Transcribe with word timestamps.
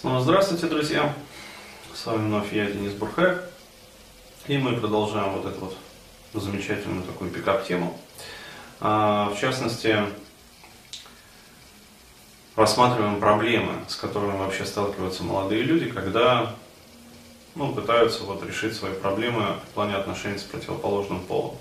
Снова 0.00 0.22
здравствуйте, 0.22 0.66
друзья! 0.66 1.14
С 1.92 2.06
вами 2.06 2.20
вновь 2.20 2.54
я, 2.54 2.64
Денис 2.64 2.94
Бурхай. 2.94 3.36
И 4.46 4.56
мы 4.56 4.74
продолжаем 4.74 5.34
вот 5.34 5.44
эту 5.44 5.60
вот 5.60 6.42
замечательную 6.42 7.02
такую 7.02 7.30
пикап-тему. 7.30 8.00
А, 8.80 9.28
в 9.28 9.38
частности, 9.38 9.98
рассматриваем 12.56 13.20
проблемы, 13.20 13.74
с 13.88 13.96
которыми 13.96 14.38
вообще 14.38 14.64
сталкиваются 14.64 15.22
молодые 15.22 15.64
люди, 15.64 15.90
когда 15.90 16.54
ну, 17.54 17.74
пытаются 17.74 18.24
вот 18.24 18.42
решить 18.42 18.74
свои 18.74 18.94
проблемы 18.94 19.56
в 19.70 19.74
плане 19.74 19.96
отношений 19.96 20.38
с 20.38 20.44
противоположным 20.44 21.20
полом. 21.26 21.58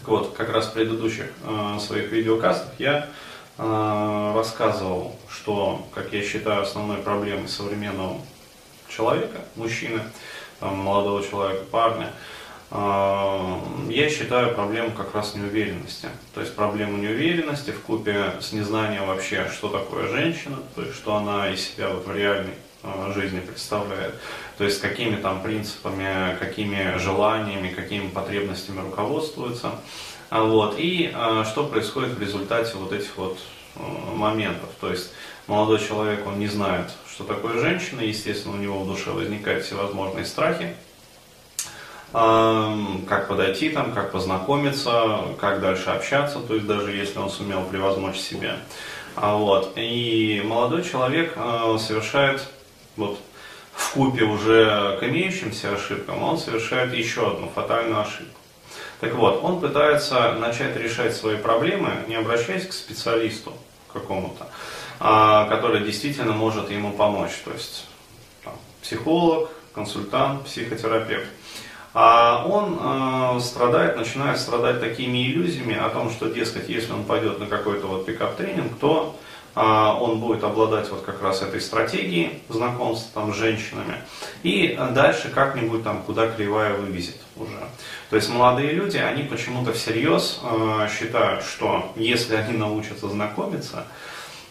Так 0.00 0.08
вот, 0.08 0.34
как 0.36 0.48
раз 0.48 0.66
в 0.66 0.72
предыдущих 0.72 1.30
э, 1.44 1.78
своих 1.78 2.10
видеокастах 2.10 2.72
я 2.80 3.10
э, 3.58 4.32
рассказывал, 4.34 5.14
что, 5.44 5.86
как 5.94 6.12
я 6.14 6.22
считаю, 6.22 6.62
основной 6.62 6.96
проблемой 6.98 7.48
современного 7.48 8.18
человека, 8.88 9.40
мужчины, 9.56 10.00
там, 10.58 10.78
молодого 10.78 11.22
человека, 11.22 11.64
парня, 11.70 12.10
э, 12.70 13.58
я 13.90 14.08
считаю 14.08 14.54
проблему 14.54 14.92
как 14.92 15.14
раз 15.14 15.34
неуверенности. 15.34 16.08
То 16.32 16.40
есть 16.40 16.56
проблему 16.56 16.96
неуверенности 16.96 17.72
в 17.72 17.82
купе 17.82 18.32
с 18.40 18.52
незнанием 18.52 19.06
вообще, 19.06 19.48
что 19.50 19.68
такое 19.68 20.08
женщина, 20.08 20.58
то 20.74 20.80
есть 20.80 20.94
что 20.94 21.16
она 21.16 21.50
из 21.50 21.60
себя 21.60 21.90
вот 21.90 22.06
в 22.06 22.16
реальной 22.16 22.54
Э, 22.84 23.12
жизни 23.14 23.40
представляет. 23.40 24.14
То 24.58 24.64
есть 24.64 24.80
какими 24.80 25.16
там 25.16 25.42
принципами, 25.42 26.36
какими 26.38 26.98
желаниями, 26.98 27.68
какими 27.68 28.08
потребностями 28.08 28.80
руководствуется. 28.80 29.72
А 30.28 30.42
вот. 30.42 30.74
И 30.78 31.10
что 31.50 31.64
происходит 31.64 32.10
в 32.10 32.20
результате 32.20 32.76
вот 32.76 32.92
этих 32.92 33.16
вот 33.16 33.38
моментов. 33.76 34.70
То 34.80 34.90
есть 34.90 35.12
молодой 35.46 35.78
человек, 35.78 36.26
он 36.26 36.38
не 36.38 36.46
знает, 36.46 36.90
что 37.12 37.24
такое 37.24 37.58
женщина, 37.58 38.00
естественно, 38.00 38.54
у 38.54 38.58
него 38.58 38.80
в 38.80 38.86
душе 38.86 39.10
возникают 39.10 39.64
всевозможные 39.64 40.24
страхи, 40.24 40.74
как 42.12 43.26
подойти 43.28 43.70
там, 43.70 43.92
как 43.92 44.12
познакомиться, 44.12 45.20
как 45.40 45.60
дальше 45.60 45.90
общаться, 45.90 46.38
то 46.38 46.54
есть 46.54 46.66
даже 46.66 46.92
если 46.92 47.18
он 47.18 47.28
сумел 47.28 47.64
превозмочь 47.64 48.18
себя. 48.18 48.58
А 49.16 49.36
вот. 49.36 49.72
И 49.76 50.42
молодой 50.44 50.84
человек 50.84 51.34
совершает 51.78 52.48
вот 52.96 53.18
в 53.72 53.92
купе 53.92 54.22
уже 54.22 54.96
к 55.00 55.02
имеющимся 55.02 55.74
ошибкам, 55.74 56.22
он 56.22 56.38
совершает 56.38 56.94
еще 56.94 57.26
одну 57.28 57.48
фатальную 57.52 58.00
ошибку. 58.00 58.40
Так 59.00 59.14
вот, 59.14 59.40
он 59.42 59.60
пытается 59.60 60.32
начать 60.34 60.76
решать 60.76 61.14
свои 61.16 61.36
проблемы, 61.36 61.90
не 62.06 62.14
обращаясь 62.14 62.66
к 62.66 62.72
специалисту 62.72 63.52
какому-то, 63.94 64.46
а, 65.00 65.46
который 65.46 65.80
действительно 65.80 66.32
может 66.32 66.70
ему 66.70 66.92
помочь. 66.92 67.32
То 67.44 67.52
есть 67.52 67.86
там, 68.44 68.54
психолог, 68.82 69.48
консультант, 69.74 70.44
психотерапевт. 70.44 71.28
А 71.96 72.44
он 72.44 73.36
э, 73.36 73.40
страдает, 73.40 73.96
начинает 73.96 74.40
страдать 74.40 74.80
такими 74.80 75.28
иллюзиями 75.28 75.76
о 75.76 75.90
том, 75.90 76.10
что, 76.10 76.26
дескать, 76.26 76.68
если 76.68 76.92
он 76.92 77.04
пойдет 77.04 77.38
на 77.38 77.46
какой-то 77.46 77.86
вот 77.86 78.04
пикап-тренинг, 78.04 78.80
то 78.80 79.16
а, 79.54 79.96
он 80.00 80.18
будет 80.18 80.42
обладать 80.42 80.90
вот 80.90 81.02
как 81.02 81.22
раз 81.22 81.42
этой 81.42 81.60
стратегией 81.60 82.42
знакомства 82.48 83.22
там, 83.22 83.32
с 83.32 83.36
женщинами. 83.36 84.02
И 84.42 84.76
дальше 84.92 85.30
как-нибудь 85.32 85.84
там 85.84 86.02
куда 86.02 86.28
кривая 86.28 86.74
вывезет 86.74 87.20
уже. 87.36 87.60
То 88.14 88.18
есть 88.18 88.30
молодые 88.30 88.70
люди, 88.70 88.96
они 88.96 89.24
почему-то 89.24 89.72
всерьез 89.72 90.38
э, 90.40 90.86
считают, 90.96 91.42
что 91.42 91.92
если 91.96 92.36
они 92.36 92.56
научатся 92.56 93.08
знакомиться, 93.08 93.88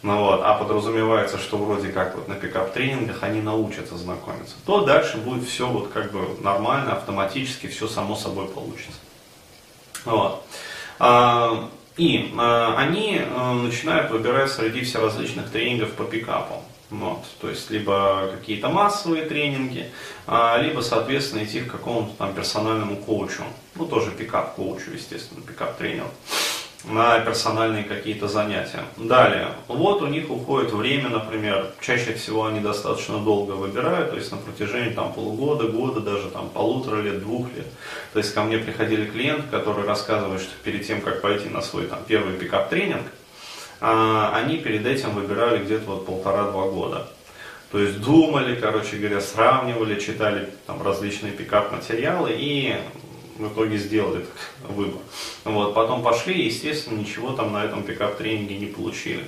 ну 0.02 0.20
вот, 0.20 0.42
а 0.44 0.56
подразумевается, 0.56 1.38
что 1.38 1.56
вроде 1.56 1.88
как 1.88 2.14
вот 2.18 2.28
на 2.28 2.36
пикап-тренингах 2.36 3.24
они 3.24 3.40
научатся 3.40 3.96
знакомиться, 3.96 4.56
то 4.66 4.82
дальше 4.82 5.16
будет 5.16 5.48
все 5.48 5.66
вот 5.66 5.94
как 5.94 6.12
бы 6.12 6.28
нормально, 6.42 6.92
автоматически, 6.92 7.68
все 7.68 7.88
само 7.88 8.18
собой 8.18 8.48
получится. 8.48 9.00
Вот. 10.04 10.46
А, 11.00 11.70
и 11.96 12.34
э, 12.38 12.74
они 12.76 13.22
э, 13.22 13.54
начинают 13.54 14.12
выбирать 14.12 14.52
среди 14.52 14.82
всеразличных 14.82 15.50
тренингов 15.50 15.94
по 15.94 16.04
пикапу. 16.04 16.62
Вот, 16.94 17.26
то 17.42 17.50
есть 17.50 17.72
либо 17.72 18.30
какие-то 18.32 18.70
массовые 18.70 19.26
тренинги, 19.26 19.90
э, 20.28 20.62
либо, 20.62 20.82
соответственно, 20.82 21.44
идти 21.44 21.62
к 21.62 21.72
какому-то 21.72 22.14
там 22.20 22.36
персональному 22.36 22.98
коучу. 22.98 23.42
Ну, 23.76 23.88
тоже 23.88 24.12
пикап-коучу, 24.12 24.92
естественно, 24.92 25.42
пикап-тренеру 25.42 26.12
на 26.84 27.20
персональные 27.22 27.86
какие-то 27.86 28.28
занятия. 28.28 28.84
Далее, 28.98 29.48
вот 29.68 30.04
у 30.04 30.08
них 30.08 30.30
уходит 30.30 30.72
время, 30.72 31.10
например, 31.10 31.72
чаще 31.82 32.14
всего 32.14 32.46
они 32.46 32.60
достаточно 32.60 33.18
долго 33.18 33.54
выбирают, 33.54 34.12
то 34.12 34.18
есть 34.18 34.32
на 34.32 34.38
протяжении 34.38 34.94
там 34.94 35.14
полугода, 35.14 35.70
года, 35.70 36.00
даже 36.00 36.30
там 36.30 36.50
полутора 36.50 37.02
лет, 37.02 37.22
двух 37.22 37.48
лет. 37.56 37.68
То 38.12 38.20
есть 38.20 38.36
ко 38.36 38.44
мне 38.44 38.60
приходили 38.60 39.06
клиенты, 39.06 39.48
которые 39.50 39.88
рассказывают, 39.88 40.42
что 40.42 40.52
перед 40.64 40.86
тем, 40.86 41.02
как 41.02 41.22
пойти 41.22 41.50
на 41.50 41.62
свой 41.62 41.88
там 41.88 42.00
первый 42.06 42.34
пикап-тренинг, 42.34 43.02
а, 43.02 43.23
они 43.84 44.58
перед 44.58 44.86
этим 44.86 45.12
выбирали 45.12 45.64
где-то 45.64 45.92
вот 45.92 46.06
полтора-два 46.06 46.68
года. 46.68 47.08
То 47.72 47.80
есть 47.80 48.00
думали, 48.02 48.56
короче 48.56 48.98
говоря, 48.98 49.20
сравнивали, 49.20 50.00
читали 50.00 50.50
там 50.68 50.82
различные 50.82 51.32
пикап-материалы 51.32 52.32
и 52.32 52.76
в 53.38 53.48
итоге 53.48 53.78
сделали 53.78 54.22
этот 54.22 54.34
выбор. 54.70 55.02
Вот, 55.44 55.74
потом 55.74 56.04
пошли, 56.04 56.34
и, 56.34 56.46
естественно, 56.46 57.00
ничего 57.00 57.32
там 57.32 57.52
на 57.52 57.66
этом 57.66 57.84
пикап-тренинге 57.84 58.58
не 58.58 58.68
получили. 58.68 59.26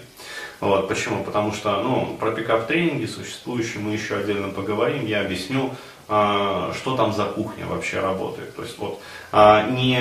Вот, 0.61 0.87
почему? 0.87 1.23
Потому 1.23 1.51
что 1.51 1.81
ну, 1.81 2.15
про 2.19 2.31
пикап-тренинги 2.31 3.07
существующие 3.07 3.79
мы 3.79 3.93
еще 3.93 4.15
отдельно 4.15 4.49
поговорим, 4.49 5.05
я 5.05 5.21
объясню, 5.21 5.71
а, 5.71 5.73
что 6.07 6.95
там 6.97 7.13
за 7.13 7.25
кухня 7.25 7.65
вообще 7.65 7.99
работает. 7.99 8.55
То 8.55 8.61
есть 8.61 8.77
вот 8.77 9.01
а, 9.31 9.69
не 9.69 9.97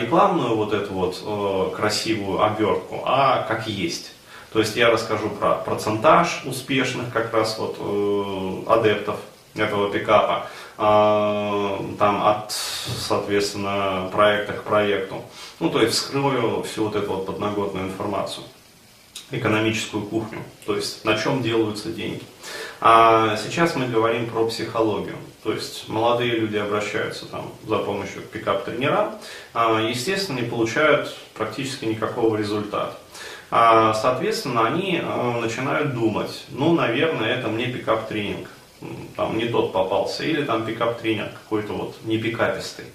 рекламную 0.00 0.56
вот 0.56 0.72
эту 0.72 0.92
вот 0.92 1.22
э, 1.24 1.76
красивую 1.76 2.42
обертку, 2.42 3.02
а 3.04 3.42
как 3.48 3.66
есть. 3.66 4.12
То 4.52 4.60
есть 4.60 4.76
я 4.76 4.90
расскажу 4.90 5.30
про 5.30 5.54
процентаж 5.54 6.42
успешных 6.44 7.12
как 7.12 7.32
раз 7.32 7.58
вот 7.58 7.76
э, 7.78 8.62
адептов 8.70 9.16
этого 9.54 9.92
пикапа, 9.92 10.46
а, 10.76 11.84
там 11.98 12.26
от, 12.26 12.52
соответственно, 12.52 14.08
проекта 14.12 14.52
к 14.52 14.64
проекту. 14.64 15.22
Ну, 15.60 15.70
то 15.70 15.80
есть 15.80 15.94
вскрою 15.94 16.62
всю 16.62 16.84
вот 16.84 16.96
эту 16.96 17.12
вот 17.12 17.26
подноготную 17.26 17.86
информацию, 17.86 18.44
экономическую 19.30 20.04
кухню, 20.04 20.40
то 20.66 20.76
есть 20.76 21.04
на 21.04 21.16
чем 21.16 21.42
делаются 21.42 21.90
деньги. 21.90 22.22
А 22.80 23.36
сейчас 23.36 23.76
мы 23.76 23.86
говорим 23.86 24.28
про 24.28 24.46
психологию. 24.46 25.16
То 25.44 25.52
есть 25.52 25.90
молодые 25.90 26.32
люди 26.36 26.56
обращаются 26.56 27.26
там 27.26 27.52
за 27.68 27.76
помощью 27.76 28.22
к 28.22 28.30
пикап-тренера, 28.30 29.16
а, 29.52 29.78
естественно, 29.78 30.40
не 30.40 30.48
получают 30.48 31.14
практически 31.34 31.84
никакого 31.84 32.36
результата. 32.36 32.96
А, 33.50 33.92
соответственно, 33.92 34.66
они 34.66 35.02
а, 35.02 35.38
начинают 35.38 35.92
думать, 35.92 36.46
ну, 36.48 36.72
наверное, 36.72 37.28
это 37.28 37.48
мне 37.48 37.66
пикап-тренинг 37.66 38.48
там 39.16 39.36
не 39.36 39.46
тот 39.46 39.72
попался, 39.72 40.24
или 40.24 40.42
там 40.44 40.64
пикап-тренер 40.64 41.30
какой-то 41.44 41.74
вот 41.74 41.96
не 42.04 42.18
пикапистый. 42.18 42.86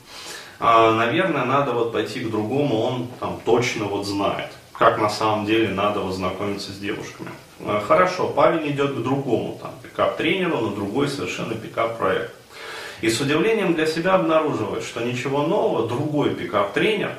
Наверное, 0.60 1.46
надо 1.46 1.72
вот 1.72 1.94
пойти 1.94 2.20
к 2.20 2.30
другому, 2.30 2.82
он 2.82 3.08
там 3.20 3.40
точно 3.44 3.86
вот 3.86 4.06
знает, 4.06 4.52
как 4.74 5.00
на 5.00 5.10
самом 5.10 5.46
деле 5.46 5.70
надо 5.70 6.02
познакомиться 6.02 6.72
с 6.72 6.78
девушками. 6.78 7.32
Хорошо, 7.88 8.28
парень 8.28 8.70
идет 8.70 8.92
к 8.94 8.98
другому, 8.98 9.58
там, 9.60 9.72
пикап-тренеру, 9.82 10.60
на 10.60 10.76
другой 10.76 11.08
совершенно 11.08 11.56
пикап-проект. 11.56 12.39
И 13.02 13.10
с 13.10 13.22
удивлением 13.22 13.76
для 13.76 13.86
себя 13.86 14.16
обнаруживает, 14.16 14.84
что 14.84 15.02
ничего 15.02 15.44
нового, 15.44 15.88
другой 15.88 16.36
пикап-тренер, 16.36 17.14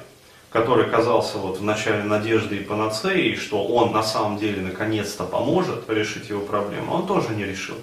который 0.51 0.91
казался 0.91 1.39
вот 1.39 1.59
в 1.59 1.65
начале 1.65 2.03
надежды 2.03 2.57
и 2.57 2.65
панацеей, 2.65 3.37
что 3.37 3.65
он 3.65 3.93
на 3.93 4.03
самом 4.03 4.39
деле 4.39 4.61
наконец-то 4.61 5.25
поможет 5.25 5.89
решить 5.89 6.29
его 6.29 6.41
проблему, 6.41 6.93
он 6.93 7.07
тоже 7.07 7.31
не 7.31 7.45
решил. 7.45 7.77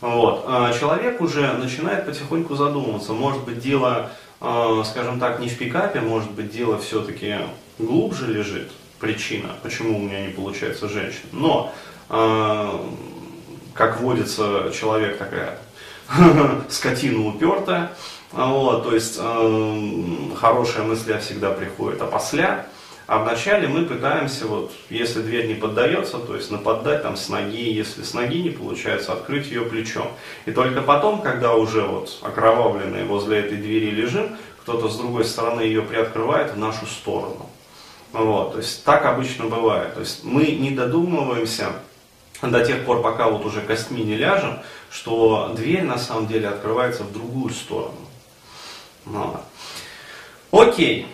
Вот. 0.00 0.44
А 0.46 0.72
человек 0.72 1.20
уже 1.20 1.52
начинает 1.54 2.06
потихоньку 2.06 2.54
задумываться, 2.54 3.12
может 3.12 3.44
быть 3.44 3.58
дело, 3.58 4.10
а, 4.40 4.84
скажем 4.84 5.18
так, 5.18 5.40
не 5.40 5.48
в 5.48 5.58
пикапе, 5.58 6.00
может 6.00 6.30
быть 6.30 6.52
дело 6.52 6.78
все-таки 6.78 7.36
глубже 7.78 8.32
лежит, 8.32 8.70
причина, 9.00 9.48
почему 9.64 9.98
у 9.98 10.00
меня 10.00 10.24
не 10.24 10.32
получается 10.32 10.88
женщина. 10.88 11.28
Но, 11.32 11.72
а, 12.08 12.88
как 13.74 14.00
водится, 14.00 14.70
человек 14.72 15.18
такая 15.18 15.58
скотина 16.68 17.26
упертая, 17.26 17.92
вот, 18.32 18.84
то 18.84 18.94
есть 18.94 19.18
хорошая 20.38 20.84
мысля 20.84 21.18
всегда 21.18 21.50
приходит 21.50 22.00
опосля, 22.02 22.66
а 23.08 23.20
вначале 23.20 23.68
мы 23.68 23.86
пытаемся, 23.86 24.46
вот, 24.46 24.70
если 24.90 25.22
дверь 25.22 25.46
не 25.46 25.54
поддается, 25.54 26.18
то 26.18 26.36
есть 26.36 26.50
нападать 26.50 27.02
там 27.02 27.16
с 27.16 27.30
ноги, 27.30 27.72
если 27.72 28.02
с 28.02 28.12
ноги 28.12 28.42
не 28.42 28.50
получается, 28.50 29.14
открыть 29.14 29.46
ее 29.46 29.62
плечом. 29.62 30.08
И 30.44 30.50
только 30.50 30.82
потом, 30.82 31.22
когда 31.22 31.54
уже 31.54 31.80
вот 31.80 32.18
окровавленные 32.20 33.06
возле 33.06 33.38
этой 33.38 33.56
двери 33.56 33.90
лежим, 33.90 34.36
кто-то 34.60 34.90
с 34.90 34.98
другой 34.98 35.24
стороны 35.24 35.62
ее 35.62 35.80
приоткрывает 35.80 36.52
в 36.52 36.58
нашу 36.58 36.84
сторону. 36.84 37.48
Вот, 38.12 38.52
то 38.52 38.58
есть 38.58 38.84
так 38.84 39.06
обычно 39.06 39.46
бывает. 39.46 39.94
То 39.94 40.00
есть 40.00 40.24
мы 40.24 40.44
не 40.44 40.72
додумываемся 40.72 41.72
до 42.42 42.62
тех 42.62 42.84
пор, 42.84 43.00
пока 43.00 43.30
вот 43.30 43.46
уже 43.46 43.62
костьми 43.62 44.04
не 44.04 44.16
ляжем, 44.16 44.58
что 44.90 45.52
дверь 45.56 45.82
на 45.82 45.98
самом 45.98 46.26
деле 46.26 46.48
открывается 46.48 47.04
в 47.04 47.12
другую 47.12 47.52
сторону. 47.52 47.96
Ну, 49.06 49.36
Окей. 50.50 51.06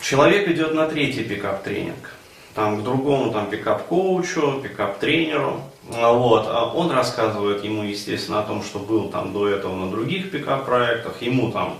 Человек 0.00 0.48
идет 0.48 0.74
на 0.74 0.88
третий 0.88 1.22
пикап-тренинг. 1.24 2.14
Там 2.54 2.80
к 2.80 2.84
другому 2.84 3.32
там 3.32 3.48
пикап-коучу, 3.48 4.60
пикап-тренеру. 4.62 5.60
Вот. 5.88 6.46
А 6.48 6.72
он 6.74 6.90
рассказывает 6.90 7.64
ему, 7.64 7.82
естественно, 7.82 8.40
о 8.40 8.42
том, 8.42 8.62
что 8.62 8.78
был 8.78 9.08
там 9.08 9.32
до 9.32 9.48
этого 9.48 9.74
на 9.74 9.90
других 9.90 10.30
пикап-проектах. 10.30 11.22
Ему 11.22 11.50
там 11.50 11.78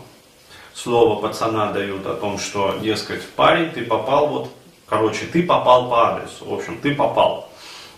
слово 0.75 1.21
пацана 1.21 1.73
дают 1.73 2.07
о 2.07 2.15
том, 2.15 2.39
что, 2.39 2.79
дескать, 2.81 3.27
парень, 3.29 3.71
ты 3.71 3.85
попал 3.85 4.29
вот, 4.29 4.51
короче, 4.87 5.27
ты 5.27 5.43
попал 5.43 5.89
по 5.89 6.15
адресу. 6.15 6.45
В 6.45 6.55
общем, 6.55 6.79
ты 6.81 6.95
попал. 6.95 7.52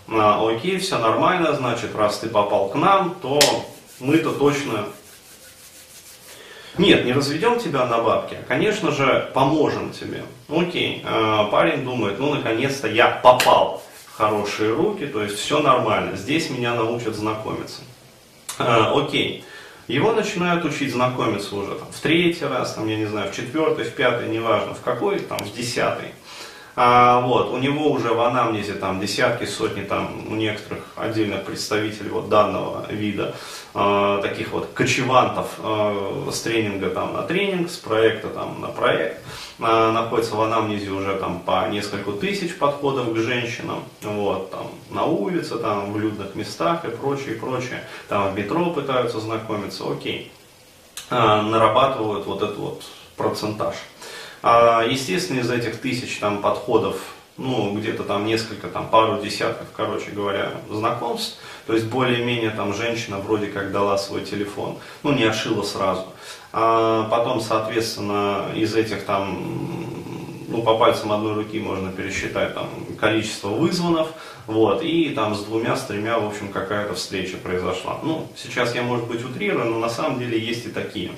А, 0.07 0.47
окей, 0.47 0.77
все 0.77 0.99
нормально, 0.99 1.53
значит, 1.53 1.95
раз 1.95 2.19
ты 2.19 2.29
попал 2.29 2.69
к 2.69 2.75
нам, 2.75 3.15
то 3.21 3.39
мы-то 3.99 4.31
точно 4.31 4.85
нет, 6.77 7.05
не 7.05 7.13
разведем 7.13 7.57
тебя 7.57 7.85
на 7.85 7.99
бабки, 7.99 8.35
а, 8.35 8.43
конечно 8.45 8.91
же, 8.91 9.31
поможем 9.33 9.91
тебе. 9.91 10.23
Окей, 10.49 11.01
э, 11.05 11.47
парень 11.49 11.85
думает, 11.85 12.19
ну, 12.19 12.35
наконец-то 12.35 12.89
я 12.89 13.07
попал 13.07 13.81
в 14.07 14.17
хорошие 14.17 14.73
руки, 14.73 15.05
то 15.05 15.23
есть 15.23 15.39
все 15.39 15.59
нормально, 15.59 16.17
здесь 16.17 16.49
меня 16.49 16.73
научат 16.73 17.15
знакомиться. 17.15 17.81
Э, 18.59 18.91
окей, 18.93 19.45
его 19.87 20.11
начинают 20.11 20.65
учить 20.65 20.91
знакомиться 20.91 21.55
уже 21.55 21.75
там, 21.75 21.87
в 21.91 21.99
третий 22.01 22.45
раз, 22.45 22.73
там, 22.73 22.87
я 22.87 22.97
не 22.97 23.05
знаю, 23.05 23.31
в 23.31 23.35
четвертый, 23.35 23.85
в 23.85 23.93
пятый, 23.95 24.27
неважно, 24.27 24.73
в 24.73 24.81
какой, 24.81 25.19
там, 25.19 25.39
в 25.39 25.53
десятый. 25.53 26.09
А, 26.77 27.21
вот, 27.21 27.51
у 27.51 27.57
него 27.57 27.89
уже 27.89 28.13
в 28.13 28.19
анамнезе 28.19 28.73
там 28.73 28.99
десятки, 28.99 29.45
сотни 29.45 29.81
там 29.81 30.25
у 30.29 30.35
некоторых 30.35 30.83
отдельных 30.97 31.45
представителей 31.45 32.09
вот 32.09 32.27
данного 32.27 32.85
вида, 32.91 33.33
а, 33.73 34.21
таких 34.21 34.51
вот 34.51 34.69
кочевантов 34.73 35.51
а, 35.59 36.29
с 36.29 36.41
тренинга 36.41 36.89
там 36.89 37.13
на 37.13 37.21
тренинг, 37.21 37.71
с 37.71 37.77
проекта 37.77 38.27
там 38.27 38.59
на 38.59 38.67
проект, 38.67 39.21
а, 39.61 39.93
находится 39.93 40.35
в 40.35 40.41
анамнезе 40.41 40.89
уже 40.89 41.15
там 41.15 41.39
по 41.39 41.65
несколько 41.69 42.11
тысяч 42.11 42.57
подходов 42.57 43.13
к 43.13 43.15
женщинам, 43.15 43.85
вот, 44.01 44.51
там 44.51 44.67
на 44.89 45.05
улице, 45.05 45.57
там 45.57 45.93
в 45.93 45.99
людных 45.99 46.35
местах 46.35 46.83
и 46.83 46.89
прочее, 46.89 47.35
и 47.35 47.39
прочее, 47.39 47.85
там 48.09 48.33
в 48.33 48.37
метро 48.37 48.71
пытаются 48.71 49.21
знакомиться, 49.21 49.85
окей, 49.89 50.29
а, 51.09 51.41
нарабатывают 51.41 52.25
вот 52.25 52.43
этот 52.43 52.57
вот 52.57 52.83
процентаж. 53.15 53.75
А, 53.75 54.24
естественно, 54.87 55.39
из 55.39 55.49
этих 55.49 55.79
тысяч 55.79 56.17
там 56.19 56.41
подходов, 56.41 56.97
ну, 57.37 57.73
где-то 57.75 58.03
там 58.03 58.25
несколько, 58.25 58.67
там 58.67 58.87
пару 58.87 59.21
десятков, 59.21 59.67
короче 59.75 60.11
говоря, 60.11 60.51
знакомств, 60.69 61.37
то 61.67 61.73
есть 61.73 61.87
более-менее 61.87 62.51
там 62.51 62.73
женщина 62.73 63.17
вроде 63.17 63.47
как 63.47 63.71
дала 63.71 63.97
свой 63.97 64.23
телефон, 64.23 64.77
ну, 65.03 65.13
не 65.13 65.23
ошила 65.23 65.63
сразу. 65.63 66.05
А 66.53 67.09
потом, 67.09 67.41
соответственно, 67.41 68.45
из 68.55 68.75
этих 68.75 69.03
там 69.03 69.75
ну, 70.47 70.61
по 70.61 70.77
пальцам 70.77 71.11
одной 71.11 71.33
руки 71.33 71.59
можно 71.59 71.91
пересчитать 71.91 72.53
там 72.53 72.69
количество 72.99 73.49
вызванов, 73.49 74.09
вот, 74.47 74.83
и 74.83 75.09
там 75.09 75.35
с 75.35 75.43
двумя, 75.43 75.75
с 75.75 75.85
тремя, 75.85 76.19
в 76.19 76.27
общем, 76.27 76.49
какая-то 76.49 76.93
встреча 76.93 77.37
произошла. 77.37 77.99
Ну, 78.03 78.27
сейчас 78.35 78.75
я, 78.75 78.83
может 78.83 79.07
быть, 79.07 79.23
утрирую, 79.23 79.65
но 79.65 79.79
на 79.79 79.89
самом 79.89 80.19
деле 80.19 80.39
есть 80.39 80.65
и 80.65 80.69
такие 80.69 81.11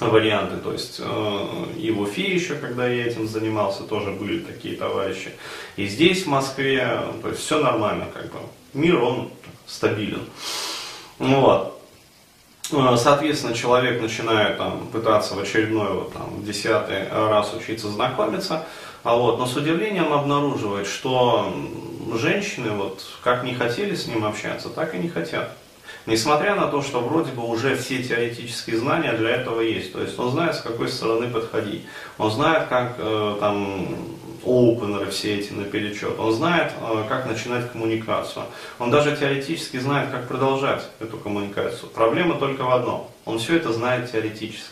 варианты, 0.00 0.58
то 0.58 0.72
есть 0.72 1.00
э, 1.02 1.64
и 1.78 1.90
в 1.90 2.00
Уфе 2.00 2.34
еще, 2.34 2.54
когда 2.54 2.86
я 2.86 3.06
этим 3.06 3.26
занимался, 3.26 3.82
тоже 3.82 4.10
были 4.10 4.40
такие 4.40 4.76
товарищи. 4.76 5.32
И 5.76 5.86
здесь, 5.86 6.24
в 6.24 6.28
Москве, 6.28 7.02
то 7.22 7.28
есть 7.28 7.40
все 7.40 7.62
нормально, 7.62 8.06
как 8.12 8.32
бы. 8.32 8.38
Мир, 8.74 9.02
он 9.02 9.30
стабилен. 9.66 10.22
Ну 11.18 11.40
вот. 11.40 11.80
Э, 12.72 12.96
соответственно, 12.96 13.54
человек 13.54 14.02
начинает 14.02 14.58
там, 14.58 14.86
пытаться 14.88 15.34
в 15.34 15.40
очередной, 15.40 15.92
вот, 15.92 16.12
там, 16.12 16.44
десятый 16.44 17.08
раз 17.08 17.54
учиться 17.54 17.88
знакомиться, 17.88 18.66
а 19.02 19.16
вот, 19.16 19.38
но 19.38 19.46
с 19.46 19.56
удивлением 19.56 20.12
обнаруживает, 20.12 20.86
что 20.86 21.54
женщины 22.14 22.70
вот, 22.70 23.02
как 23.22 23.44
не 23.44 23.54
хотели 23.54 23.94
с 23.94 24.06
ним 24.06 24.24
общаться, 24.24 24.68
так 24.68 24.94
и 24.94 24.98
не 24.98 25.08
хотят. 25.08 25.56
Несмотря 26.06 26.54
на 26.54 26.68
то, 26.68 26.82
что 26.82 27.00
вроде 27.00 27.32
бы 27.32 27.44
уже 27.44 27.76
все 27.76 28.02
теоретические 28.02 28.78
знания 28.78 29.12
для 29.12 29.30
этого 29.30 29.60
есть. 29.60 29.92
То 29.92 30.00
есть 30.00 30.18
он 30.18 30.30
знает, 30.30 30.54
с 30.54 30.60
какой 30.60 30.88
стороны 30.88 31.28
подходить. 31.28 31.84
Он 32.16 32.30
знает, 32.30 32.68
как 32.68 32.94
э, 32.98 33.36
там 33.40 33.96
опенеры 34.44 35.10
все 35.10 35.38
эти 35.38 35.52
наперечет. 35.52 36.18
Он 36.18 36.32
знает, 36.32 36.72
э, 36.80 37.04
как 37.08 37.26
начинать 37.26 37.70
коммуникацию. 37.72 38.44
Он 38.78 38.90
даже 38.90 39.16
теоретически 39.16 39.78
знает, 39.78 40.10
как 40.10 40.28
продолжать 40.28 40.88
эту 41.00 41.16
коммуникацию. 41.16 41.90
Проблема 41.90 42.36
только 42.36 42.62
в 42.62 42.70
одном. 42.70 43.10
Он 43.24 43.38
все 43.38 43.56
это 43.56 43.72
знает 43.72 44.10
теоретически. 44.12 44.70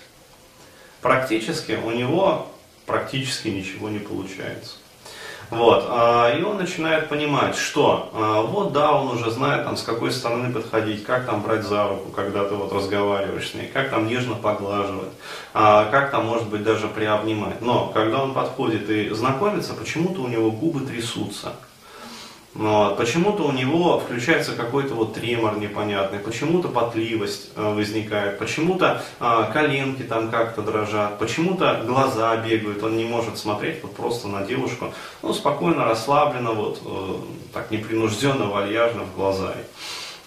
Практически 1.01 1.73
у 1.85 1.91
него 1.91 2.49
практически 2.87 3.49
ничего 3.49 3.89
не 3.89 3.99
получается. 3.99 4.77
Вот. 5.51 5.87
А, 5.89 6.31
и 6.31 6.43
он 6.43 6.59
начинает 6.59 7.09
понимать, 7.09 7.57
что 7.57 8.11
а, 8.13 8.43
вот 8.43 8.73
да, 8.73 8.93
он 8.93 9.09
уже 9.09 9.31
знает, 9.31 9.65
там, 9.65 9.77
с 9.77 9.83
какой 9.83 10.11
стороны 10.11 10.53
подходить, 10.53 11.05
как 11.05 11.27
там 11.27 11.43
брать 11.43 11.65
за 11.65 11.89
руку, 11.89 12.11
когда 12.11 12.45
ты 12.45 12.55
вот 12.55 12.73
разговариваешь 12.73 13.51
с 13.51 13.55
ней, 13.55 13.71
как 13.73 13.91
там 13.91 14.07
нежно 14.07 14.35
поглаживать, 14.35 15.13
а, 15.53 15.87
как 15.91 16.11
там, 16.11 16.27
может 16.27 16.49
быть, 16.49 16.63
даже 16.63 16.89
приобнимать. 16.89 17.61
Но 17.61 17.89
когда 17.89 18.23
он 18.23 18.35
подходит 18.35 18.89
и 18.91 19.11
знакомится, 19.11 19.75
почему-то 19.75 20.23
у 20.23 20.29
него 20.29 20.51
губы 20.51 20.81
трясутся. 20.81 21.53
Вот. 22.55 22.97
Почему-то 22.97 23.43
у 23.49 23.53
него 23.53 23.99
включается 23.99 24.53
какой-то 24.53 24.95
вот 24.95 25.15
тремор 25.15 25.59
непонятный, 25.59 26.21
почему-то 26.21 26.69
потливость 26.69 27.51
э, 27.57 27.75
возникает, 27.75 28.39
почему-то 28.39 29.03
э, 29.19 29.51
коленки 29.53 30.03
там 30.03 30.31
как-то 30.31 30.63
дрожат, 30.63 31.19
почему-то 31.19 31.83
глаза 31.85 32.37
бегают, 32.37 32.81
он 32.85 32.97
не 32.97 33.05
может 33.05 33.39
смотреть 33.39 33.83
вот 33.83 33.97
просто 33.97 34.29
на 34.29 34.47
девушку, 34.47 34.95
ну, 35.23 35.35
спокойно, 35.35 35.85
расслабленно, 35.85 36.53
вот, 36.53 36.81
э, 36.85 37.17
так 37.53 37.73
непринужденно, 37.73 38.47
вальяжно 38.47 39.03
в 39.03 39.17
глаза. 39.17 39.53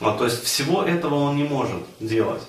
Вот, 0.02 0.18
то 0.18 0.26
есть 0.26 0.44
всего 0.44 0.84
этого 0.84 1.16
он 1.16 1.38
не 1.38 1.46
может 1.46 1.82
делать. 2.02 2.44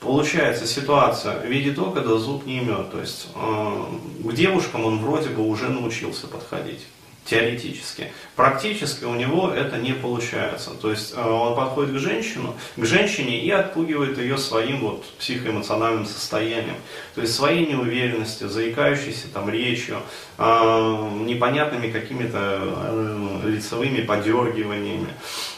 Получается 0.00 0.66
ситуация 0.66 1.38
в 1.38 1.44
виде 1.44 1.72
то, 1.72 1.90
когда 1.90 2.16
зуб 2.16 2.46
не 2.46 2.60
имет. 2.60 2.90
То 2.90 2.98
есть 2.98 3.28
э, 3.36 3.84
к 4.24 4.32
девушкам 4.32 4.86
он 4.86 5.00
вроде 5.00 5.28
бы 5.28 5.46
уже 5.46 5.68
научился 5.68 6.26
подходить 6.26 6.86
теоретически. 7.24 8.12
Практически 8.34 9.04
у 9.04 9.14
него 9.14 9.50
это 9.50 9.78
не 9.78 9.92
получается. 9.92 10.70
То 10.70 10.90
есть 10.90 11.14
э, 11.16 11.20
он 11.22 11.54
подходит 11.54 11.94
к, 11.94 11.98
женщину, 11.98 12.54
к 12.76 12.84
женщине 12.84 13.40
и 13.40 13.50
отпугивает 13.50 14.18
ее 14.18 14.36
своим 14.38 14.80
вот 14.80 15.04
психоэмоциональным 15.18 16.06
состоянием. 16.06 16.76
То 17.14 17.20
есть 17.20 17.34
своей 17.34 17.66
неуверенностью, 17.66 18.48
заикающейся 18.48 19.28
там 19.32 19.48
речью, 19.48 19.98
э, 20.38 21.10
непонятными 21.24 21.92
какими-то 21.92 22.60
э, 22.62 23.40
лицевыми 23.44 24.00
подергиваниями, 24.00 25.08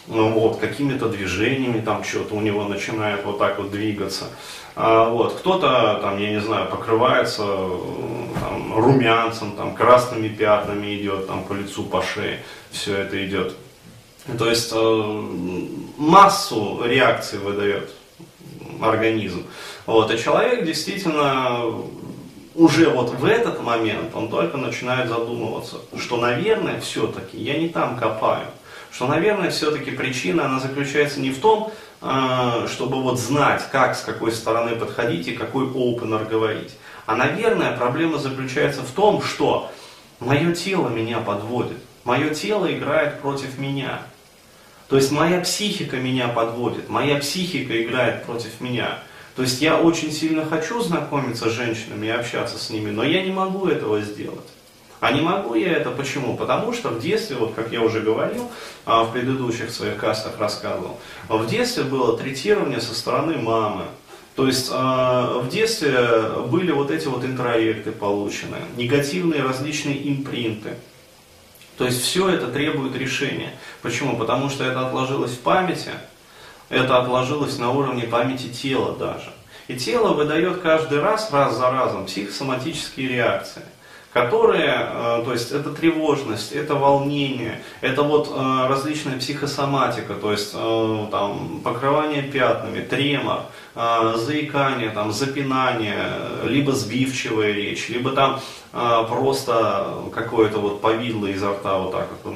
вот, 0.06 0.58
какими-то 0.58 1.08
движениями, 1.08 1.80
там 1.80 2.04
что-то 2.04 2.34
у 2.34 2.40
него 2.40 2.64
начинает 2.64 3.24
вот 3.24 3.38
так 3.38 3.58
вот 3.58 3.70
двигаться. 3.70 4.26
А, 4.76 5.08
вот, 5.08 5.34
кто-то, 5.34 5.98
там, 6.02 6.18
я 6.18 6.30
не 6.30 6.40
знаю, 6.40 6.68
покрывается 6.68 7.44
там, 7.44 8.76
румянцем, 8.76 9.52
там, 9.52 9.74
красными 9.74 10.28
пятнами 10.28 10.96
идет 10.96 11.26
там, 11.26 11.44
по 11.44 11.52
лицу, 11.52 11.84
по 11.84 12.02
шее, 12.02 12.42
все 12.70 12.98
это 12.98 13.24
идет. 13.24 13.54
То 14.38 14.48
есть 14.48 14.72
э, 14.74 15.22
массу 15.98 16.82
реакций 16.84 17.38
выдает 17.38 17.90
организм. 18.80 19.44
Вот, 19.86 20.10
и 20.12 20.18
человек 20.18 20.64
действительно 20.64 21.60
уже 22.54 22.88
вот 22.88 23.10
в 23.10 23.24
этот 23.24 23.62
момент 23.62 24.14
он 24.14 24.28
только 24.28 24.56
начинает 24.56 25.08
задумываться, 25.08 25.76
что, 25.98 26.16
наверное, 26.16 26.80
все-таки 26.80 27.36
я 27.36 27.58
не 27.58 27.68
там 27.68 27.96
копаю, 27.96 28.46
что, 28.94 29.08
наверное, 29.08 29.50
все-таки 29.50 29.90
причина, 29.90 30.46
она 30.46 30.60
заключается 30.60 31.20
не 31.20 31.30
в 31.30 31.40
том, 31.40 31.72
а, 32.00 32.68
чтобы 32.68 33.02
вот 33.02 33.18
знать, 33.18 33.62
как, 33.72 33.96
с 33.96 34.02
какой 34.02 34.30
стороны 34.30 34.76
подходить 34.76 35.26
и 35.26 35.32
какой 35.32 35.66
опенер 35.66 36.26
говорить. 36.26 36.70
А, 37.06 37.16
наверное, 37.16 37.76
проблема 37.76 38.18
заключается 38.18 38.82
в 38.82 38.90
том, 38.92 39.20
что 39.20 39.72
мое 40.20 40.54
тело 40.54 40.88
меня 40.88 41.18
подводит, 41.18 41.78
мое 42.04 42.32
тело 42.32 42.72
играет 42.72 43.20
против 43.20 43.58
меня. 43.58 44.00
То 44.88 44.96
есть 44.96 45.10
моя 45.10 45.40
психика 45.40 45.96
меня 45.96 46.28
подводит, 46.28 46.88
моя 46.88 47.18
психика 47.18 47.82
играет 47.82 48.24
против 48.24 48.60
меня. 48.60 49.00
То 49.34 49.42
есть 49.42 49.60
я 49.60 49.80
очень 49.80 50.12
сильно 50.12 50.44
хочу 50.44 50.80
знакомиться 50.80 51.50
с 51.50 51.52
женщинами 51.52 52.06
и 52.06 52.10
общаться 52.10 52.58
с 52.58 52.70
ними, 52.70 52.90
но 52.90 53.02
я 53.02 53.24
не 53.24 53.32
могу 53.32 53.66
этого 53.66 54.00
сделать. 54.02 54.46
А 55.04 55.12
не 55.12 55.20
могу 55.20 55.54
я 55.54 55.72
это 55.72 55.90
почему? 55.90 56.34
Потому 56.34 56.72
что 56.72 56.88
в 56.88 56.98
детстве, 56.98 57.36
вот 57.36 57.52
как 57.52 57.70
я 57.70 57.82
уже 57.82 58.00
говорил, 58.00 58.50
а, 58.86 59.04
в 59.04 59.12
предыдущих 59.12 59.70
своих 59.70 59.98
кастах 59.98 60.38
рассказывал, 60.38 60.98
в 61.28 61.46
детстве 61.46 61.84
было 61.84 62.16
третирование 62.16 62.80
со 62.80 62.94
стороны 62.94 63.36
мамы. 63.36 63.84
То 64.34 64.46
есть 64.46 64.70
э, 64.72 65.40
в 65.42 65.50
детстве 65.50 65.92
были 66.46 66.72
вот 66.72 66.90
эти 66.90 67.06
вот 67.06 67.22
интроекты 67.22 67.92
получены, 67.92 68.56
негативные 68.78 69.42
различные 69.42 70.10
импринты. 70.10 70.70
То 71.76 71.84
есть 71.84 72.00
все 72.00 72.30
это 72.30 72.46
требует 72.46 72.96
решения. 72.96 73.52
Почему? 73.82 74.16
Потому 74.16 74.48
что 74.48 74.64
это 74.64 74.86
отложилось 74.86 75.32
в 75.32 75.40
памяти, 75.40 75.90
это 76.70 76.96
отложилось 76.96 77.58
на 77.58 77.72
уровне 77.72 78.04
памяти 78.04 78.48
тела 78.48 78.96
даже. 78.96 79.30
И 79.68 79.76
тело 79.76 80.14
выдает 80.14 80.62
каждый 80.62 81.00
раз, 81.00 81.30
раз 81.30 81.58
за 81.58 81.70
разом, 81.70 82.06
психосоматические 82.06 83.08
реакции 83.08 83.64
которые, 84.14 84.72
э, 84.78 85.22
то 85.24 85.32
есть 85.32 85.50
это 85.50 85.70
тревожность, 85.70 86.52
это 86.52 86.76
волнение, 86.76 87.60
это 87.80 88.04
вот 88.04 88.32
э, 88.32 88.66
различная 88.68 89.18
психосоматика, 89.18 90.14
то 90.14 90.30
есть 90.30 90.52
э, 90.54 91.06
там 91.10 91.60
покрывание 91.64 92.22
пятнами, 92.22 92.80
тремор, 92.80 93.42
заикание, 93.74 94.90
там, 94.90 95.10
запинание, 95.12 95.98
либо 96.44 96.70
сбивчивая 96.70 97.50
речь, 97.50 97.88
либо 97.88 98.12
там 98.12 98.40
просто 99.08 100.04
какое-то 100.14 100.60
вот 100.60 100.80
повидло 100.80 101.26
изо 101.26 101.50
рта 101.50 101.78
вот 101.78 101.90
так 101.90 102.08
вот 102.22 102.32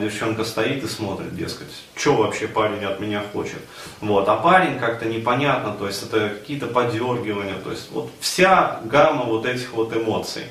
девчонка 0.00 0.44
стоит 0.44 0.84
и 0.84 0.88
смотрит, 0.88 1.36
дескать, 1.36 1.68
что 1.94 2.14
вообще 2.14 2.48
парень 2.48 2.84
от 2.84 3.00
меня 3.00 3.22
хочет. 3.32 3.60
Вот. 4.00 4.28
А 4.28 4.36
парень 4.36 4.78
как-то 4.78 5.06
непонятно, 5.06 5.74
то 5.74 5.86
есть 5.86 6.02
это 6.02 6.30
какие-то 6.30 6.66
подергивания, 6.66 7.56
то 7.62 7.70
есть 7.70 7.90
вот 7.90 8.10
вся 8.20 8.80
гамма 8.84 9.24
вот 9.24 9.46
этих 9.46 9.72
вот 9.72 9.94
эмоций. 9.94 10.44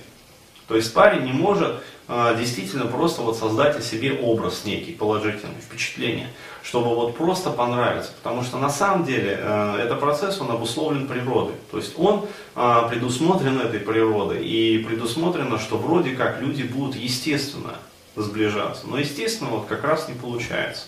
То 0.67 0.75
есть 0.75 0.93
парень 0.93 1.23
не 1.23 1.31
может 1.31 1.81
э, 2.07 2.35
действительно 2.37 2.85
просто 2.85 3.21
вот 3.21 3.37
создать 3.37 3.77
о 3.77 3.81
себе 3.81 4.13
образ 4.21 4.65
некий, 4.65 4.91
положительный, 4.91 5.61
впечатление, 5.61 6.29
чтобы 6.61 6.93
вот 6.93 7.15
просто 7.15 7.51
понравиться. 7.51 8.11
Потому 8.21 8.43
что 8.43 8.57
на 8.57 8.69
самом 8.69 9.05
деле 9.05 9.39
э, 9.41 9.79
этот 9.83 9.99
процесс, 9.99 10.41
он 10.41 10.51
обусловлен 10.51 11.07
природой. 11.07 11.55
То 11.71 11.77
есть 11.77 11.93
он 11.97 12.25
э, 12.55 12.81
предусмотрен 12.89 13.59
этой 13.61 13.79
природой 13.79 14.45
и 14.45 14.79
предусмотрено, 14.79 15.57
что 15.57 15.77
вроде 15.77 16.11
как 16.15 16.41
люди 16.41 16.63
будут 16.63 16.95
естественно 16.95 17.75
сближаться. 18.17 18.87
Но, 18.87 18.97
естественно, 18.97 19.49
вот 19.51 19.67
как 19.67 19.83
раз 19.83 20.07
не 20.07 20.15
получается. 20.15 20.87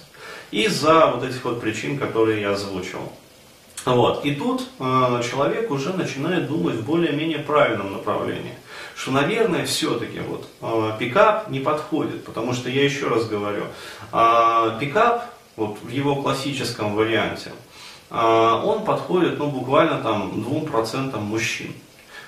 Из-за 0.52 1.08
вот 1.08 1.24
этих 1.24 1.44
вот 1.46 1.62
причин, 1.62 1.98
которые 1.98 2.42
я 2.42 2.52
озвучил. 2.52 3.12
Вот. 3.86 4.26
И 4.26 4.36
тут 4.36 4.68
э, 4.80 5.22
человек 5.30 5.72
уже 5.72 5.94
начинает 5.94 6.48
думать 6.48 6.76
в 6.76 6.86
более-менее 6.86 7.40
правильном 7.40 7.94
направлении. 7.94 8.56
Что, 8.96 9.12
наверное, 9.12 9.66
все-таки 9.66 10.20
вот, 10.20 10.48
э, 10.62 10.92
пикап 11.00 11.50
не 11.50 11.60
подходит, 11.60 12.26
потому 12.26 12.54
что 12.54 12.70
я 12.70 12.84
еще 12.84 13.08
раз 13.08 13.26
говорю, 13.28 13.64
э, 14.12 14.78
пикап 14.80 15.26
вот, 15.56 15.78
в 15.82 15.90
его 15.90 16.22
классическом 16.22 16.96
варианте, 16.96 17.52
э, 18.10 18.16
он 18.16 18.84
подходит 18.84 19.40
ну, 19.40 19.48
буквально 19.48 20.02
там 20.02 20.32
2% 20.32 21.18
мужчин. 21.20 21.74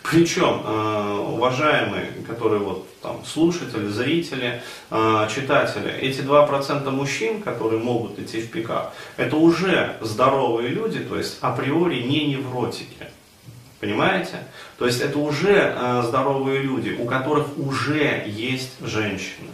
Причем, 0.03 0.61
э, 0.65 1.25
уважаемые, 1.29 2.07
которые 2.27 2.59
вот 2.59 2.87
там 3.01 3.23
слушатели, 3.23 3.87
зрители, 3.87 4.61
э, 4.89 5.27
читатели, 5.33 5.91
эти 5.91 6.21
2% 6.21 6.89
мужчин, 6.89 7.41
которые 7.41 7.79
могут 7.79 8.17
идти 8.17 8.41
в 8.41 8.49
пикап, 8.49 8.93
это 9.17 9.35
уже 9.35 9.97
здоровые 10.01 10.69
люди, 10.69 10.99
то 10.99 11.17
есть 11.17 11.37
априори 11.41 12.01
не 12.01 12.27
невротики. 12.27 13.07
Понимаете? 13.79 14.43
То 14.77 14.85
есть 14.85 15.01
это 15.01 15.17
уже 15.19 15.73
э, 15.75 16.03
здоровые 16.05 16.61
люди, 16.61 16.95
у 16.99 17.05
которых 17.05 17.57
уже 17.57 18.23
есть 18.27 18.73
женщины. 18.81 19.49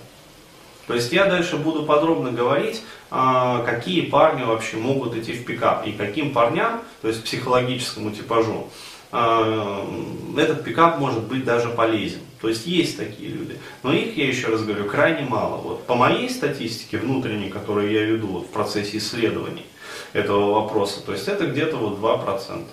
То 0.87 0.93
есть 0.93 1.11
я 1.11 1.25
дальше 1.25 1.57
буду 1.57 1.83
подробно 1.83 2.31
говорить, 2.31 2.81
какие 3.09 4.01
парни 4.09 4.43
вообще 4.43 4.77
могут 4.77 5.17
идти 5.17 5.33
в 5.33 5.43
пикап 5.43 5.85
и 5.85 5.91
каким 5.91 6.31
парням, 6.31 6.81
то 7.01 7.09
есть 7.09 7.25
психологическому 7.25 8.11
типажу, 8.11 8.69
этот 9.11 10.63
пикап 10.63 10.99
может 10.99 11.23
быть 11.23 11.45
даже 11.45 11.69
полезен. 11.69 12.19
То 12.41 12.49
есть 12.49 12.67
есть 12.67 12.97
такие 12.97 13.29
люди. 13.29 13.57
Но 13.83 13.93
их, 13.93 14.15
я 14.17 14.27
еще 14.27 14.47
раз 14.47 14.63
говорю, 14.63 14.85
крайне 14.85 15.27
мало. 15.27 15.57
Вот 15.57 15.87
по 15.87 15.95
моей 15.95 16.29
статистике 16.29 16.97
внутренней, 16.97 17.49
которую 17.49 17.91
я 17.91 18.03
веду 18.03 18.27
вот 18.27 18.45
в 18.45 18.49
процессе 18.49 18.97
исследований 18.97 19.65
этого 20.13 20.61
вопроса, 20.61 21.01
то 21.05 21.13
есть 21.13 21.27
это 21.27 21.47
где-то 21.47 21.77
вот 21.77 21.99
2%. 21.99 22.65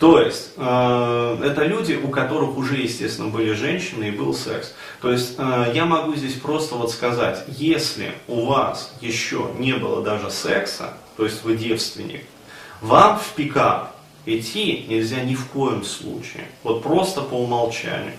То 0.00 0.18
есть 0.18 0.52
э, 0.56 1.38
это 1.44 1.64
люди, 1.64 2.00
у 2.02 2.08
которых 2.08 2.56
уже, 2.56 2.76
естественно, 2.76 3.28
были 3.28 3.52
женщины 3.52 4.08
и 4.08 4.10
был 4.10 4.32
секс. 4.32 4.74
То 5.02 5.12
есть 5.12 5.34
э, 5.36 5.72
я 5.74 5.84
могу 5.84 6.14
здесь 6.14 6.32
просто 6.32 6.76
вот 6.76 6.90
сказать, 6.90 7.44
если 7.48 8.14
у 8.26 8.46
вас 8.46 8.94
еще 9.02 9.50
не 9.58 9.74
было 9.74 10.02
даже 10.02 10.30
секса, 10.30 10.94
то 11.18 11.24
есть 11.26 11.44
вы 11.44 11.54
девственник, 11.54 12.24
вам 12.80 13.18
в 13.18 13.34
пикап 13.34 13.94
идти 14.26 14.86
нельзя 14.88 15.22
ни 15.22 15.34
в 15.34 15.46
коем 15.46 15.84
случае. 15.84 16.46
Вот 16.62 16.82
просто 16.82 17.22
по 17.22 17.34
умолчанию. 17.34 18.14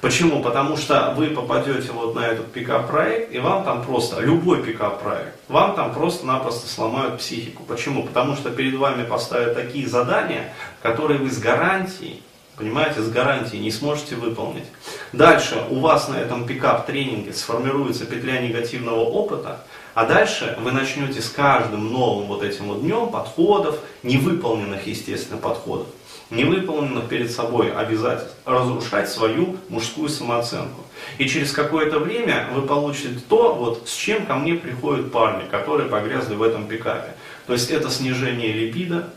Почему? 0.00 0.42
Потому 0.42 0.76
что 0.76 1.14
вы 1.16 1.28
попадете 1.28 1.90
вот 1.92 2.14
на 2.14 2.20
этот 2.20 2.52
пикап-проект, 2.52 3.34
и 3.34 3.38
вам 3.38 3.64
там 3.64 3.82
просто, 3.82 4.20
любой 4.20 4.62
пикап-проект, 4.62 5.34
вам 5.48 5.74
там 5.74 5.94
просто-напросто 5.94 6.68
сломают 6.68 7.18
психику. 7.18 7.64
Почему? 7.64 8.04
Потому 8.04 8.36
что 8.36 8.50
перед 8.50 8.74
вами 8.74 9.04
поставят 9.04 9.54
такие 9.54 9.88
задания, 9.88 10.52
которые 10.82 11.18
вы 11.18 11.30
с 11.30 11.38
гарантией, 11.38 12.22
понимаете, 12.56 13.00
с 13.00 13.08
гарантией 13.08 13.60
не 13.60 13.70
сможете 13.70 14.16
выполнить. 14.16 14.66
Дальше 15.12 15.64
у 15.70 15.80
вас 15.80 16.08
на 16.08 16.16
этом 16.16 16.46
пикап-тренинге 16.46 17.32
сформируется 17.32 18.04
петля 18.04 18.40
негативного 18.40 19.00
опыта, 19.00 19.64
а 19.96 20.04
дальше 20.04 20.54
вы 20.60 20.72
начнете 20.72 21.22
с 21.22 21.30
каждым 21.30 21.90
новым 21.90 22.26
вот 22.26 22.42
этим 22.42 22.66
вот 22.66 22.82
днем 22.82 23.08
подходов, 23.08 23.78
невыполненных, 24.02 24.86
естественно, 24.86 25.40
подходов, 25.40 25.86
невыполненных 26.28 27.08
перед 27.08 27.30
собой 27.30 27.72
обязательств, 27.72 28.36
разрушать 28.44 29.08
свою 29.08 29.56
мужскую 29.70 30.10
самооценку. 30.10 30.82
И 31.16 31.26
через 31.26 31.50
какое-то 31.50 31.98
время 31.98 32.46
вы 32.52 32.66
получите 32.66 33.18
то, 33.26 33.54
вот, 33.54 33.88
с 33.88 33.96
чем 33.96 34.26
ко 34.26 34.34
мне 34.34 34.52
приходят 34.52 35.10
парни, 35.10 35.48
которые 35.48 35.88
погрязли 35.88 36.34
в 36.34 36.42
этом 36.42 36.66
пикапе. 36.66 37.14
То 37.46 37.54
есть 37.54 37.70
это 37.70 37.88
снижение 37.88 38.52
либидо, 38.52 39.08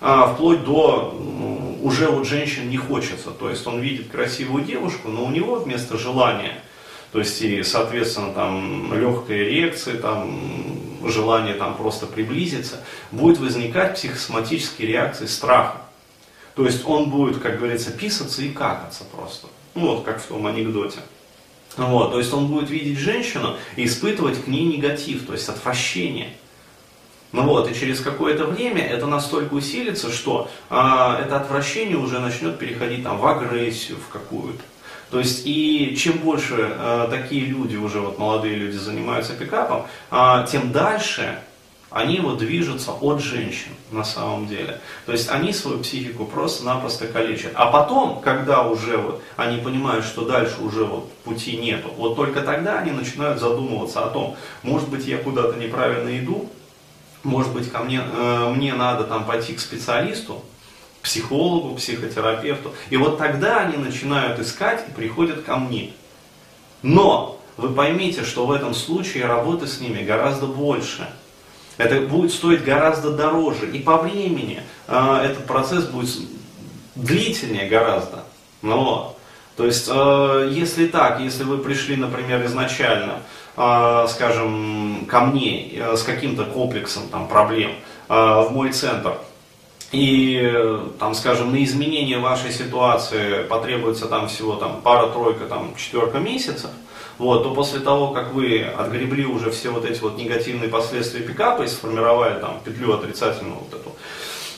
а, 0.00 0.34
вплоть 0.34 0.64
до 0.64 1.16
уже 1.80 2.08
вот 2.08 2.26
женщин 2.26 2.68
не 2.70 2.76
хочется. 2.76 3.30
То 3.30 3.50
есть 3.50 3.64
он 3.68 3.78
видит 3.78 4.08
красивую 4.08 4.64
девушку, 4.64 5.10
но 5.10 5.24
у 5.24 5.30
него 5.30 5.60
вместо 5.60 5.96
желания– 5.96 6.60
то 7.14 7.20
есть 7.20 7.40
и, 7.42 7.62
соответственно, 7.62 8.32
там 8.32 8.92
легкая 8.92 9.44
эрекция, 9.44 9.98
там 9.98 10.36
желание 11.06 11.54
там 11.54 11.76
просто 11.76 12.06
приблизиться, 12.06 12.80
будет 13.12 13.38
возникать 13.38 13.94
психосоматические 13.94 14.88
реакции 14.88 15.26
страха. 15.26 15.82
То 16.56 16.66
есть 16.66 16.84
он 16.84 17.10
будет, 17.10 17.38
как 17.38 17.58
говорится, 17.58 17.92
писаться 17.92 18.42
и 18.42 18.48
какаться 18.48 19.04
просто. 19.04 19.46
Ну 19.76 19.94
вот, 19.94 20.04
как 20.04 20.20
в 20.20 20.26
том 20.26 20.44
анекдоте. 20.44 20.98
Вот, 21.76 22.10
то 22.10 22.18
есть 22.18 22.32
он 22.32 22.48
будет 22.48 22.68
видеть 22.68 22.98
женщину 22.98 23.58
и 23.76 23.84
испытывать 23.84 24.42
к 24.42 24.48
ней 24.48 24.64
негатив, 24.64 25.24
то 25.24 25.34
есть 25.34 25.48
отвращение. 25.48 26.32
Ну 27.30 27.42
вот, 27.42 27.70
и 27.70 27.78
через 27.78 28.00
какое-то 28.00 28.46
время 28.46 28.84
это 28.84 29.06
настолько 29.06 29.54
усилится, 29.54 30.10
что 30.10 30.50
а, 30.68 31.20
это 31.24 31.36
отвращение 31.36 31.96
уже 31.96 32.18
начнет 32.18 32.58
переходить 32.58 33.04
там, 33.04 33.18
в 33.18 33.26
агрессию 33.28 33.98
в 33.98 34.12
какую-то. 34.12 34.64
То 35.10 35.18
есть 35.18 35.42
и 35.44 35.96
чем 35.96 36.18
больше 36.18 36.56
э, 36.58 37.08
такие 37.10 37.44
люди, 37.46 37.76
уже 37.76 38.00
вот 38.00 38.18
молодые 38.18 38.56
люди 38.56 38.76
занимаются 38.76 39.34
пикапом, 39.34 39.86
э, 40.10 40.46
тем 40.50 40.72
дальше 40.72 41.38
они 41.94 42.18
вот 42.18 42.38
движутся 42.38 42.90
от 42.90 43.22
женщин 43.22 43.70
на 43.92 44.02
самом 44.02 44.48
деле. 44.48 44.80
То 45.06 45.12
есть 45.12 45.30
они 45.30 45.52
свою 45.52 45.78
психику 45.78 46.24
просто-напросто 46.24 47.06
калечат. 47.06 47.52
А 47.54 47.66
потом, 47.66 48.20
когда 48.20 48.62
уже 48.62 48.96
вот 48.96 49.22
они 49.36 49.58
понимают, 49.58 50.04
что 50.04 50.24
дальше 50.24 50.60
уже 50.60 50.84
вот 50.84 51.12
пути 51.22 51.56
нету, 51.56 51.92
вот 51.96 52.16
только 52.16 52.40
тогда 52.40 52.80
они 52.80 52.90
начинают 52.90 53.38
задумываться 53.38 54.04
о 54.04 54.10
том, 54.10 54.36
может 54.64 54.88
быть 54.88 55.06
я 55.06 55.18
куда-то 55.18 55.56
неправильно 55.56 56.18
иду, 56.18 56.50
может 57.22 57.52
быть 57.52 57.70
ко 57.70 57.78
мне, 57.78 58.02
э, 58.02 58.52
мне 58.52 58.74
надо 58.74 59.04
там 59.04 59.24
пойти 59.24 59.54
к 59.54 59.60
специалисту, 59.60 60.42
психологу, 61.04 61.76
психотерапевту. 61.76 62.72
И 62.90 62.96
вот 62.96 63.18
тогда 63.18 63.60
они 63.60 63.76
начинают 63.76 64.40
искать 64.40 64.84
и 64.88 64.90
приходят 64.90 65.42
ко 65.42 65.56
мне. 65.56 65.92
Но 66.82 67.40
вы 67.56 67.68
поймите, 67.68 68.24
что 68.24 68.46
в 68.46 68.52
этом 68.52 68.74
случае 68.74 69.26
работы 69.26 69.66
с 69.66 69.80
ними 69.80 70.02
гораздо 70.02 70.46
больше. 70.46 71.06
Это 71.76 72.00
будет 72.00 72.32
стоить 72.32 72.64
гораздо 72.64 73.10
дороже. 73.10 73.70
И 73.70 73.80
по 73.80 73.98
времени 73.98 74.62
э, 74.88 75.20
этот 75.24 75.46
процесс 75.46 75.84
будет 75.84 76.10
длительнее 76.94 77.68
гораздо. 77.68 78.24
Но, 78.62 79.16
то 79.56 79.66
есть, 79.66 79.88
э, 79.92 80.50
если 80.52 80.86
так, 80.86 81.20
если 81.20 81.44
вы 81.44 81.58
пришли, 81.58 81.96
например, 81.96 82.44
изначально, 82.46 83.20
э, 83.56 84.06
скажем, 84.08 85.06
ко 85.06 85.20
мне 85.20 85.68
э, 85.68 85.96
с 85.96 86.02
каким-то 86.02 86.44
комплексом 86.44 87.08
там, 87.10 87.28
проблем 87.28 87.72
э, 88.08 88.14
в 88.14 88.52
мой 88.52 88.72
центр, 88.72 89.18
и 89.94 90.90
там, 90.98 91.14
скажем, 91.14 91.52
на 91.52 91.62
изменение 91.62 92.18
вашей 92.18 92.50
ситуации 92.50 93.44
потребуется 93.44 94.06
там 94.06 94.26
всего 94.26 94.56
там 94.56 94.80
пара-тройка, 94.82 95.46
там 95.46 95.74
четверка 95.76 96.18
месяцев, 96.18 96.70
вот, 97.16 97.44
то 97.44 97.54
после 97.54 97.78
того, 97.78 98.08
как 98.08 98.32
вы 98.32 98.62
отгребли 98.62 99.24
уже 99.24 99.52
все 99.52 99.70
вот 99.70 99.84
эти 99.84 100.00
вот 100.00 100.18
негативные 100.18 100.68
последствия 100.68 101.20
пикапа 101.20 101.62
и 101.62 101.68
сформировали 101.68 102.40
там 102.40 102.58
петлю 102.64 102.94
отрицательную 102.94 103.56
вот 103.56 103.72
эту, 103.72 103.92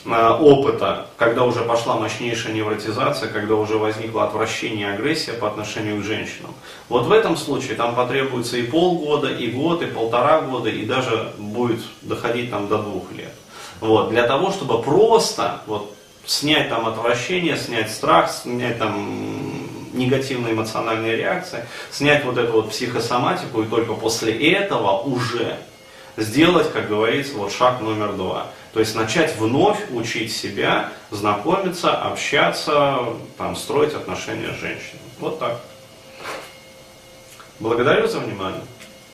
э, 0.05 0.29
опыта, 0.39 1.05
когда 1.17 1.43
уже 1.43 1.61
пошла 1.61 1.97
мощнейшая 1.97 2.53
невротизация, 2.53 3.29
когда 3.29 3.53
уже 3.53 3.77
возникло 3.77 4.23
отвращение 4.23 4.87
и 4.87 4.91
агрессия 4.91 5.33
по 5.33 5.47
отношению 5.47 6.01
к 6.01 6.03
женщинам. 6.03 6.55
Вот 6.89 7.05
в 7.05 7.11
этом 7.11 7.37
случае 7.37 7.75
там 7.75 7.93
потребуется 7.93 8.57
и 8.57 8.63
полгода, 8.63 9.27
и 9.27 9.51
год, 9.51 9.83
и 9.83 9.85
полтора 9.85 10.41
года, 10.41 10.69
и 10.69 10.83
даже 10.83 11.31
будет 11.37 11.81
доходить 12.01 12.49
там 12.49 12.67
до 12.67 12.79
двух 12.79 13.11
лет. 13.11 13.33
Вот, 13.79 14.09
для 14.09 14.23
того, 14.23 14.51
чтобы 14.51 14.81
просто 14.81 15.61
вот, 15.67 15.93
снять 16.25 16.69
там 16.69 16.87
отвращение, 16.87 17.57
снять 17.57 17.91
страх, 17.91 18.31
снять 18.31 18.79
там 18.79 19.67
негативные 19.93 20.53
эмоциональные 20.53 21.15
реакции, 21.15 21.65
снять 21.91 22.25
вот 22.25 22.37
эту 22.37 22.53
вот 22.53 22.69
психосоматику, 22.69 23.61
и 23.61 23.67
только 23.67 23.93
после 23.93 24.33
этого 24.53 24.99
уже 24.99 25.57
сделать, 26.17 26.71
как 26.71 26.87
говорится, 26.87 27.35
вот 27.35 27.51
шаг 27.51 27.81
номер 27.81 28.13
два. 28.13 28.47
То 28.73 28.79
есть 28.79 28.95
начать 28.95 29.35
вновь 29.37 29.79
учить 29.91 30.35
себя, 30.35 30.91
знакомиться, 31.11 31.95
общаться, 31.95 32.99
там, 33.37 33.55
строить 33.55 33.93
отношения 33.93 34.53
с 34.53 34.59
женщиной. 34.59 35.01
Вот 35.19 35.39
так. 35.39 35.61
Благодарю 37.59 38.07
за 38.07 38.19
внимание. 38.19 38.61